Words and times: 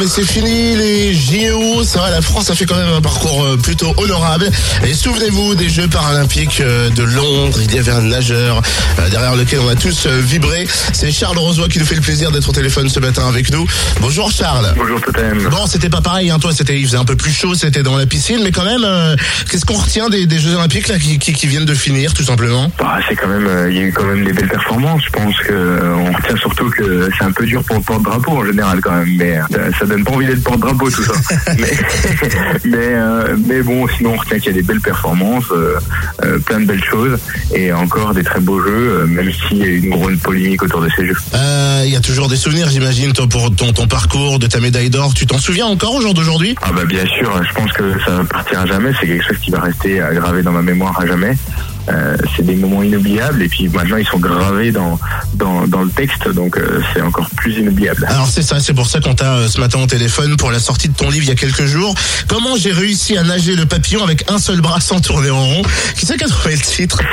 Mais 0.00 0.06
c'est 0.06 0.24
fini 0.24 0.76
les 0.76 1.14
JO, 1.14 1.82
ça 1.84 2.00
va, 2.00 2.10
la 2.10 2.22
France 2.22 2.48
a 2.48 2.54
fait 2.54 2.64
quand 2.64 2.76
même 2.76 2.88
un 2.96 3.02
parcours 3.02 3.44
euh, 3.44 3.58
plutôt 3.58 3.92
honorable. 3.98 4.48
Et 4.86 4.94
souvenez-vous 4.94 5.54
des 5.56 5.68
Jeux 5.68 5.88
paralympiques 5.88 6.62
euh, 6.62 6.88
de 6.88 7.02
Londres, 7.02 7.58
il 7.60 7.74
y 7.74 7.78
avait 7.78 7.92
un 7.92 8.00
nageur 8.00 8.62
euh, 8.98 9.10
derrière 9.10 9.36
lequel 9.36 9.60
on 9.60 9.68
a 9.68 9.74
tous 9.74 10.06
vibré. 10.06 10.66
C'est 10.94 11.12
Charles 11.12 11.36
Rosoy 11.36 11.68
qui 11.68 11.78
nous 11.78 11.84
fait 11.84 11.96
le 11.96 12.00
plaisir 12.00 12.30
d'être 12.30 12.48
au 12.48 12.52
téléphone 12.52 12.88
ce 12.88 12.98
matin 12.98 13.28
avec 13.28 13.52
nous. 13.52 13.66
Bonjour 14.00 14.30
Charles. 14.30 14.72
Bonjour 14.74 15.00
Totem. 15.02 15.38
Bon, 15.50 15.66
c'était 15.66 15.90
pas 15.90 16.00
pareil, 16.00 16.30
hein, 16.30 16.38
toi, 16.38 16.52
c'était, 16.52 16.78
il 16.78 16.86
faisait 16.86 16.96
un 16.96 17.04
peu 17.04 17.16
plus 17.16 17.32
chaud, 17.32 17.54
c'était 17.54 17.82
dans 17.82 17.96
la 17.96 18.06
piscine, 18.06 18.40
mais 18.42 18.52
quand 18.52 18.64
même, 18.64 18.84
euh, 18.84 19.16
qu'est-ce 19.50 19.66
qu'on 19.66 19.74
retient 19.74 20.08
des, 20.08 20.26
des 20.26 20.38
Jeux 20.38 20.54
Olympiques 20.54 20.88
là 20.88 20.98
qui, 20.98 21.18
qui, 21.18 21.32
qui 21.32 21.46
viennent 21.46 21.64
de 21.64 21.74
finir, 21.74 22.14
tout 22.14 22.22
simplement? 22.22 22.70
Bah, 22.78 22.98
c'est 23.08 23.16
quand 23.16 23.28
même, 23.28 23.46
euh, 23.46 23.70
il 23.70 23.76
y 23.76 23.80
a 23.80 23.82
eu 23.82 23.92
quand 23.92 24.04
même 24.04 24.24
des 24.24 24.32
belles 24.32 24.48
performances. 24.48 25.02
Je 25.04 25.10
pense 25.10 25.36
que 25.38 25.52
euh, 25.52 25.94
on 25.96 26.12
retient 26.12 26.36
surtout 26.36 26.70
que 26.70 27.10
c'est 27.18 27.24
un 27.24 27.32
peu 27.32 27.44
dur 27.44 27.62
pour 27.64 27.76
le 27.76 27.82
porte-drapeau 27.82 28.32
en 28.32 28.44
général 28.44 28.80
quand 28.80 28.92
même, 28.92 29.14
mais 29.16 29.38
ça 29.78 29.86
donne 29.90 30.04
pas 30.04 30.12
envie 30.12 30.26
d'être 30.26 30.42
porte-drapeau 30.42 30.90
tout 30.90 31.02
ça. 31.02 31.12
mais 31.58 31.70
mais, 32.64 32.76
euh, 32.76 33.36
mais 33.46 33.62
bon, 33.62 33.86
sinon 33.96 34.14
on 34.14 34.16
retient 34.16 34.38
qu'il 34.38 34.46
y 34.46 34.50
a 34.50 34.60
des 34.60 34.62
belles 34.62 34.80
performances, 34.80 35.50
euh, 35.52 35.78
euh, 36.24 36.38
plein 36.38 36.60
de 36.60 36.66
belles 36.66 36.84
choses 36.84 37.18
et 37.54 37.72
encore 37.72 38.14
des 38.14 38.22
très 38.22 38.40
beaux 38.40 38.62
jeux, 38.62 39.06
même 39.06 39.30
s'il 39.32 39.58
y 39.58 39.62
a 39.62 39.66
eu 39.66 39.78
une 39.78 39.90
grosse 39.90 40.18
polémique 40.18 40.62
autour 40.62 40.80
de 40.80 40.88
ces 40.96 41.06
jeux. 41.06 41.16
Il 41.84 41.90
y 41.90 41.96
a 41.96 42.00
toujours 42.00 42.28
des 42.28 42.36
souvenirs, 42.36 42.68
j'imagine, 42.70 43.12
toi, 43.12 43.26
pour 43.26 43.54
ton, 43.54 43.72
ton 43.72 43.86
parcours, 43.86 44.38
de 44.38 44.46
ta 44.46 44.60
médaille 44.60 44.90
d'or. 44.90 45.14
Tu 45.14 45.26
t'en 45.26 45.38
souviens 45.38 45.66
encore 45.66 45.94
au 45.94 46.00
jour 46.00 46.14
d'aujourd'hui? 46.14 46.54
Ah 46.62 46.70
bah 46.72 46.84
bien 46.84 47.04
sûr, 47.06 47.42
je 47.42 47.52
pense 47.54 47.72
que 47.72 47.98
ça 48.04 48.12
va 48.12 48.24
partir 48.24 48.60
à 48.60 48.66
jamais. 48.66 48.92
C'est 49.00 49.06
quelque 49.06 49.26
chose 49.26 49.38
qui 49.38 49.50
va 49.50 49.60
rester 49.60 50.00
gravé 50.12 50.42
dans 50.42 50.52
ma 50.52 50.62
mémoire 50.62 51.00
à 51.00 51.06
jamais. 51.06 51.36
Euh, 51.88 52.16
c'est 52.36 52.44
des 52.44 52.54
moments 52.54 52.82
inoubliables 52.82 53.42
et 53.42 53.48
puis 53.48 53.68
maintenant 53.68 53.96
ils 53.96 54.06
sont 54.06 54.18
gravés 54.18 54.70
dans 54.70 54.98
dans, 55.34 55.66
dans 55.66 55.82
le 55.82 55.90
texte, 55.90 56.28
donc 56.28 56.56
euh, 56.56 56.80
c'est 56.92 57.00
encore 57.00 57.28
plus 57.30 57.56
inoubliable. 57.56 58.04
Alors 58.08 58.26
c'est 58.26 58.42
ça, 58.42 58.60
c'est 58.60 58.74
pour 58.74 58.86
ça 58.86 59.00
qu'on 59.00 59.14
t'a 59.14 59.34
euh, 59.34 59.48
ce 59.48 59.58
matin 59.60 59.79
téléphone 59.86 60.36
pour 60.36 60.50
la 60.50 60.58
sortie 60.58 60.88
de 60.88 60.94
ton 60.94 61.10
livre 61.10 61.24
il 61.24 61.28
y 61.28 61.32
a 61.32 61.34
quelques 61.34 61.66
jours. 61.66 61.94
Comment 62.28 62.56
j'ai 62.56 62.72
réussi 62.72 63.16
à 63.16 63.22
nager 63.22 63.54
le 63.56 63.66
papillon 63.66 64.02
avec 64.02 64.30
un 64.30 64.38
seul 64.38 64.60
bras 64.60 64.80
sans 64.80 65.00
tourner 65.00 65.30
en 65.30 65.44
rond? 65.46 65.62
Qui 65.96 66.06
c'est 66.06 66.16
qui 66.16 66.24
a 66.24 66.28
trouvé 66.28 66.54
le 66.54 66.60
titre? 66.60 67.00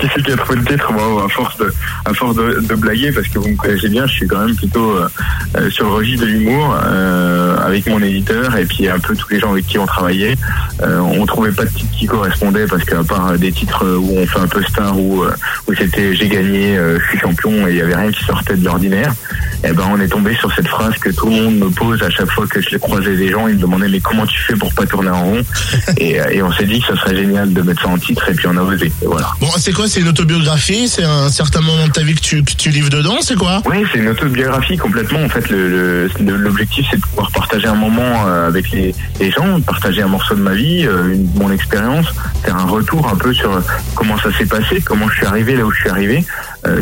Qui 0.00 0.08
c'est 0.14 0.22
qui 0.22 0.32
a 0.32 0.36
trouvé 0.36 0.58
le 0.58 0.64
titre? 0.64 0.90
À 1.24 1.28
force 1.28 1.56
de 1.58 1.72
à 2.04 2.12
force 2.12 2.36
de, 2.36 2.74
blaguer, 2.74 3.12
parce 3.12 3.28
que 3.28 3.38
vous 3.38 3.48
me 3.48 3.56
connaissez 3.56 3.88
bien, 3.88 4.06
je 4.06 4.12
suis 4.12 4.26
quand 4.26 4.44
même 4.44 4.54
plutôt 4.56 4.96
euh, 4.96 5.08
euh, 5.56 5.70
sur 5.70 5.86
le 5.86 5.92
registre 5.92 6.26
de 6.26 6.30
l'humour 6.30 6.76
euh, 6.84 7.56
avec 7.58 7.86
mon 7.86 8.02
éditeur 8.02 8.56
et 8.56 8.66
puis 8.66 8.88
un 8.88 8.98
peu 8.98 9.14
tous 9.14 9.28
les 9.30 9.40
gens 9.40 9.52
avec 9.52 9.66
qui 9.66 9.78
on 9.78 9.86
travaillait. 9.86 10.36
Euh, 10.82 10.98
on 10.98 11.24
trouvait 11.24 11.52
pas 11.52 11.64
de 11.64 11.70
titre 11.70 11.90
qui 11.96 12.06
correspondait 12.06 12.66
parce 12.66 12.84
qu'à 12.84 13.02
part 13.04 13.38
des 13.38 13.52
titres 13.52 13.86
où 13.86 14.18
on 14.18 14.26
fait 14.26 14.40
un 14.40 14.46
peu 14.48 14.62
star 14.64 14.98
où 14.98 15.24
où 15.68 15.74
c'était 15.74 16.14
j'ai 16.14 16.28
gagné, 16.28 16.76
je 16.76 17.04
suis 17.08 17.18
champion 17.18 17.66
et 17.66 17.72
il 17.72 17.76
y 17.76 17.80
avait 17.80 17.94
rien 17.94 18.10
qui 18.10 18.24
sortait 18.24 18.56
de 18.56 18.64
l'ordinaire. 18.64 19.14
Et 19.64 19.72
ben 19.72 19.84
on 19.90 20.00
est 20.00 20.08
tombé 20.08 20.34
sur 20.36 20.52
cette 20.54 20.68
phrase 20.68 20.94
que 20.98 21.10
tout 21.10 21.26
le 21.26 21.32
monde 21.32 21.35
me 21.50 21.70
pose 21.70 22.02
à 22.02 22.10
chaque 22.10 22.30
fois 22.30 22.46
que 22.46 22.60
je 22.60 22.76
croisais 22.76 23.16
des 23.16 23.30
gens. 23.30 23.48
Ils 23.48 23.56
me 23.56 23.60
demandaient 23.60 23.88
mais 23.88 24.00
comment 24.00 24.26
tu 24.26 24.40
fais 24.42 24.54
pour 24.56 24.72
pas 24.74 24.86
tourner 24.86 25.10
en 25.10 25.24
rond 25.24 25.42
et, 25.98 26.20
euh, 26.20 26.24
et 26.30 26.42
on 26.42 26.52
s'est 26.52 26.64
dit 26.66 26.80
que 26.80 26.88
ça 26.94 27.00
serait 27.02 27.16
génial 27.16 27.52
de 27.52 27.62
mettre 27.62 27.82
ça 27.82 27.88
en 27.88 27.98
titre 27.98 28.28
et 28.28 28.34
puis 28.34 28.46
on 28.48 28.56
a 28.56 28.62
osé. 28.62 28.90
Voilà. 29.04 29.28
Bon, 29.40 29.48
c'est 29.58 29.72
quoi? 29.72 29.86
C'est 29.88 30.00
une 30.00 30.08
autobiographie? 30.08 30.88
C'est 30.88 31.04
un 31.04 31.28
certain 31.28 31.60
moment 31.60 31.86
de 31.86 31.92
ta 31.92 32.02
vie 32.02 32.14
que 32.14 32.20
tu, 32.20 32.42
que 32.42 32.52
tu 32.52 32.70
livres 32.70 32.90
dedans? 32.90 33.16
C'est 33.20 33.36
quoi? 33.36 33.62
Oui, 33.66 33.84
c'est 33.92 33.98
une 33.98 34.08
autobiographie 34.08 34.76
complètement. 34.76 35.22
En 35.24 35.28
fait, 35.28 35.48
le- 35.50 36.08
le- 36.20 36.36
l'objectif, 36.36 36.86
c'est 36.90 36.96
de 36.96 37.02
pouvoir 37.02 37.30
partager 37.30 37.66
un 37.68 37.74
moment 37.74 38.26
euh, 38.26 38.48
avec 38.48 38.70
les, 38.70 38.94
les 39.20 39.30
gens, 39.30 39.58
de 39.58 39.64
partager 39.64 40.02
un 40.02 40.08
morceau 40.08 40.34
de 40.34 40.40
ma 40.40 40.54
vie, 40.54 40.86
euh, 40.86 41.12
une- 41.12 41.30
mon 41.34 41.50
expérience, 41.52 42.06
faire 42.44 42.56
un 42.56 42.64
retour 42.66 43.08
un 43.08 43.16
peu 43.16 43.32
sur 43.32 43.60
comment 43.94 44.18
ça 44.18 44.30
s'est 44.36 44.46
passé, 44.46 44.80
comment 44.84 45.08
je 45.08 45.16
suis 45.16 45.26
arrivé 45.26 45.56
là 45.56 45.64
où 45.64 45.72
je 45.72 45.80
suis 45.80 45.90
arrivé, 45.90 46.24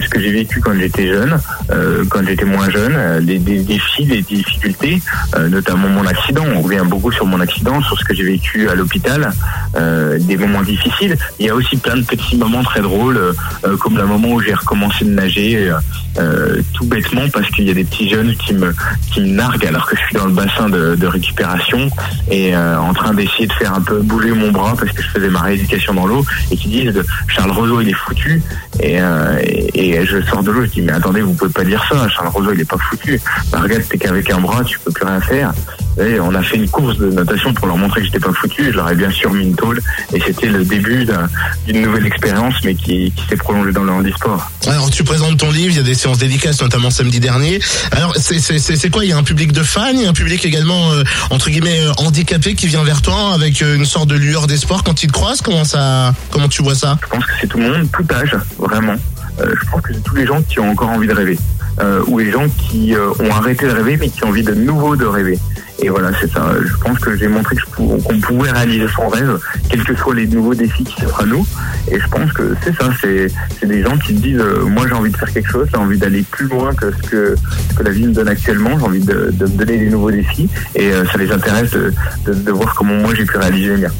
ce 0.00 0.08
que 0.08 0.20
j'ai 0.20 0.32
vécu 0.32 0.60
quand 0.60 0.74
j'étais 0.74 1.06
jeune, 1.06 1.38
euh, 1.70 2.04
quand 2.08 2.24
j'étais 2.27 2.44
moins 2.44 2.68
jeune, 2.70 2.94
euh, 2.96 3.20
des, 3.20 3.38
défis, 3.38 4.06
des 4.06 4.22
difficultés, 4.22 5.00
euh, 5.36 5.48
notamment 5.48 5.88
mon 5.88 6.06
accident. 6.06 6.44
On 6.54 6.60
revient 6.62 6.82
beaucoup 6.86 7.12
sur 7.12 7.26
mon 7.26 7.41
accident, 7.41 7.82
sur 7.82 7.98
ce 7.98 8.04
que 8.04 8.14
j'ai 8.14 8.25
vécu 8.25 8.69
à 8.69 8.75
l'hôpital, 8.75 9.31
euh, 9.76 10.19
des 10.20 10.36
moments 10.36 10.62
difficiles. 10.62 11.16
Il 11.38 11.47
y 11.47 11.50
a 11.50 11.54
aussi 11.54 11.76
plein 11.76 11.97
de 11.97 12.03
petits 12.04 12.36
moments 12.36 12.62
très 12.62 12.81
drôles, 12.81 13.16
euh, 13.16 13.32
euh, 13.66 13.76
comme 13.76 13.97
le 13.97 14.06
moment 14.06 14.32
où 14.32 14.41
j'ai 14.41 14.54
recommencé 14.54 15.04
de 15.04 15.10
nager. 15.10 15.69
euh, 15.69 15.78
euh, 16.19 16.62
tout 16.75 16.84
bêtement 16.86 17.28
parce 17.32 17.48
qu'il 17.50 17.64
y 17.66 17.70
a 17.70 17.75
des 17.75 17.82
petits 17.82 18.09
jeunes 18.09 18.36
qui 18.36 18.54
me 18.54 18.72
qui 19.12 19.20
me 19.20 19.26
narguent 19.26 19.66
alors 19.66 19.84
que 19.86 19.97
je 19.97 20.00
suis 20.03 20.14
dans 20.14 20.26
le 20.26 20.32
bassin 20.32 20.69
de, 20.69 20.94
de 20.94 21.06
récupération 21.09 21.91
et 22.30 22.54
euh, 22.54 22.78
en 22.78 22.92
train 22.94 23.14
d'essayer 23.14 23.48
de 23.48 23.53
faire 23.54 23.75
un 23.75 23.80
peu 23.80 23.98
bouger 24.00 24.30
mon 24.30 24.53
bras 24.53 24.75
parce 24.78 24.92
que 24.92 25.03
je 25.03 25.09
faisais 25.09 25.28
ma 25.28 25.41
rééducation 25.41 25.92
dans 25.94 26.06
l'eau 26.06 26.25
et 26.53 26.56
qui 26.56 26.69
disent 26.69 27.03
Charles 27.26 27.50
Roseau 27.50 27.80
il 27.80 27.88
est 27.88 27.94
foutu 27.94 28.41
et, 28.80 29.00
euh, 29.00 29.38
et, 29.42 29.90
et 29.90 30.06
je 30.06 30.20
sors 30.22 30.42
de 30.42 30.50
l'eau 30.50 30.64
je 30.64 30.70
dis 30.70 30.82
mais 30.82 30.92
attendez 30.92 31.20
vous 31.20 31.34
pouvez 31.34 31.52
pas 31.52 31.64
dire 31.64 31.84
ça 31.88 32.08
Charles 32.08 32.28
Roseau 32.28 32.52
il 32.52 32.60
est 32.60 32.68
pas 32.68 32.78
foutu. 32.78 33.20
Bah, 33.50 33.60
regarde 33.62 33.82
t'es 33.88 33.98
qu'avec 33.98 34.30
un 34.30 34.40
bras 34.40 34.64
tu 34.64 34.78
peux 34.78 34.90
plus 34.90 35.04
rien 35.04 35.20
faire 35.20 35.52
et 36.00 36.19
on 36.21 36.34
a 36.34 36.43
fait 36.43 36.56
une 36.56 36.69
course 36.69 36.99
de 36.99 37.10
natation 37.10 37.53
pour 37.55 37.66
leur 37.66 37.77
montrer 37.77 38.00
que 38.00 38.06
j'étais 38.06 38.19
pas 38.21 38.32
foutu. 38.32 38.65
Je 38.71 38.77
leur 38.77 38.91
ai 38.91 38.94
bien 38.94 39.10
sûr 39.10 39.32
mis 39.32 39.44
une 39.44 39.55
tôle 39.56 39.81
et 40.12 40.21
c'était 40.21 40.49
le 40.49 40.65
début 40.65 41.05
d'un- 41.05 41.28
d'une 41.66 41.82
nouvelle 41.82 42.06
expérience, 42.06 42.55
mais 42.65 42.75
qui, 42.75 43.12
qui 43.15 43.27
s'est 43.28 43.37
prolongée 43.37 43.72
dans 43.72 43.84
le 43.84 43.93
handisport. 43.93 44.50
Alors 44.66 44.91
tu 44.91 45.04
présentes 45.04 45.37
ton 45.38 45.50
livre, 45.50 45.71
il 45.71 45.77
y 45.77 45.81
a 45.81 45.83
des 45.84 45.94
séances 45.94 46.19
dédicaces, 46.19 46.60
notamment 46.60 46.91
samedi 46.91 47.21
dernier. 47.21 47.60
Alors 47.93 48.15
c'est 48.16 48.91
quoi? 48.91 49.04
Il 49.04 49.10
y 49.10 49.12
a 49.12 49.16
un 49.19 49.22
public 49.22 49.53
de 49.53 49.62
fans, 49.62 49.91
il 49.93 50.03
y 50.03 50.06
a 50.06 50.09
un 50.09 50.12
public 50.12 50.44
également 50.44 50.93
euh, 50.93 51.03
entre 51.31 51.50
guillemets 51.50 51.81
euh, 51.81 51.93
handicapé 51.99 52.54
qui 52.54 52.66
vient 52.66 52.84
vers 52.84 53.03
toi 53.03 53.33
avec 53.34 53.62
euh, 53.62 53.77
une 53.77 53.84
sorte 53.87 54.09
de 54.09 54.16
lueur 54.16 54.47
d'espoir 54.47 54.83
quand 54.84 55.03
il 55.03 55.06
te 55.09 55.12
croise. 55.12 55.41
Comment 55.41 55.65
ça 55.65 56.15
Comment 56.31 56.49
tu 56.49 56.62
vois 56.62 56.75
ça? 56.75 56.99
Je 57.03 57.09
pense 57.09 57.25
que 57.25 57.33
c'est 57.41 57.47
tout 57.47 57.59
le 57.59 57.65
monde, 57.71 57.88
tout 57.93 58.04
âge, 58.15 58.37
vraiment. 58.59 58.94
Euh, 59.41 59.53
je 59.62 59.71
pense 59.71 59.81
que 59.83 59.93
c'est 59.93 60.03
tous 60.03 60.15
les 60.16 60.27
gens 60.27 60.43
qui 60.43 60.60
ont 60.60 60.71
encore 60.71 60.91
envie 60.91 61.09
de 61.09 61.12
rêver. 61.15 61.38
Euh, 61.81 62.03
ou 62.06 62.19
les 62.19 62.31
gens 62.31 62.47
qui 62.49 62.94
euh, 62.94 63.10
ont 63.19 63.31
arrêté 63.33 63.66
de 63.66 63.72
rêver 63.72 63.97
mais 64.00 64.09
qui 64.09 64.22
ont 64.25 64.28
envie 64.28 64.44
de 64.44 64.54
nouveau 64.54 64.94
de 64.94 65.04
rêver. 65.06 65.38
Et 65.80 65.88
voilà, 65.88 66.10
c'est 66.20 66.30
ça. 66.30 66.52
Je 66.64 66.76
pense 66.76 66.98
que 66.98 67.16
j'ai 67.16 67.28
montré 67.28 67.56
qu'on 67.76 67.98
pouvait 67.98 68.50
réaliser 68.50 68.86
son 68.94 69.08
rêve, 69.08 69.38
quels 69.68 69.82
que 69.82 69.94
soient 69.94 70.14
les 70.14 70.26
nouveaux 70.26 70.54
défis 70.54 70.84
qui 70.84 71.00
s'offrent 71.00 71.22
à 71.22 71.26
nous. 71.26 71.46
Et 71.90 71.98
je 71.98 72.08
pense 72.08 72.32
que 72.32 72.54
c'est 72.62 72.74
ça, 72.76 72.90
c'est 73.00 73.66
des 73.66 73.82
gens 73.82 73.96
qui 73.98 74.14
se 74.14 74.20
disent, 74.20 74.40
euh, 74.40 74.64
moi 74.64 74.86
j'ai 74.88 74.94
envie 74.94 75.10
de 75.10 75.16
faire 75.16 75.32
quelque 75.32 75.50
chose, 75.50 75.68
j'ai 75.70 75.76
envie 75.76 75.98
d'aller 75.98 76.22
plus 76.22 76.46
loin 76.46 76.74
que 76.74 76.92
ce 76.92 77.08
que, 77.08 77.34
la 77.82 77.90
vie 77.90 78.06
me 78.06 78.12
donne 78.12 78.28
actuellement, 78.28 78.78
j'ai 78.78 78.84
envie 78.84 79.04
de, 79.04 79.32
me 79.38 79.48
donner 79.48 79.78
des 79.78 79.90
nouveaux 79.90 80.10
défis. 80.10 80.48
Et 80.74 80.92
euh, 80.92 81.04
ça 81.06 81.18
les 81.18 81.30
intéresse 81.30 81.72
de 81.72 82.52
voir 82.52 82.74
comment 82.74 82.94
moi 82.94 83.12
j'ai 83.14 83.24
pu 83.24 83.36
réaliser 83.36 83.70
les 83.70 83.82
miens. 83.82 83.92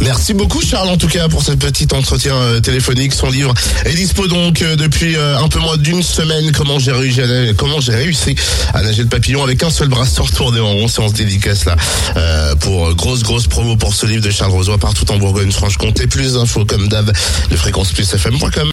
Merci 0.00 0.32
beaucoup 0.32 0.62
Charles 0.62 0.88
en 0.88 0.96
tout 0.96 1.08
cas 1.08 1.28
pour 1.28 1.42
ce 1.42 1.52
petit 1.52 1.86
entretien 1.92 2.34
euh, 2.34 2.60
téléphonique. 2.60 3.12
Son 3.12 3.28
livre 3.28 3.52
est 3.84 3.94
dispo 3.94 4.26
donc 4.26 4.62
euh, 4.62 4.74
depuis 4.74 5.16
euh, 5.16 5.38
un 5.38 5.48
peu 5.48 5.58
moins 5.58 5.76
d'une 5.76 6.02
semaine. 6.02 6.52
Comment 6.52 6.78
j'ai 6.78 6.92
réussi, 7.92 8.34
à, 8.72 8.82
nager 8.82 9.02
le 9.02 9.08
papillon 9.08 9.42
avec 9.44 9.62
un 9.62 9.70
seul 9.70 9.88
bras 9.88 10.06
sans 10.06 10.24
retourner 10.24 10.60
en 10.60 10.72
rond? 10.72 10.88
Séance 10.88 11.12
dédicace 11.12 11.66
là 11.66 11.76
pour 12.60 12.94
grosse 12.94 13.22
grosse 13.22 13.46
promo 13.46 13.76
pour 13.76 13.94
ce 13.94 14.06
livre 14.06 14.24
de 14.24 14.30
Charles 14.30 14.50
Rosoy 14.50 14.78
partout 14.78 15.10
en 15.12 15.18
Bourgogne-Franche-Comté. 15.18 16.06
Plus 16.06 16.34
d'infos 16.34 16.64
comme 16.64 16.88
d'hab 16.88 17.12
de 17.50 17.56
fréquence 17.56 17.92
plus 17.92 18.08
fm.com. 18.10 18.68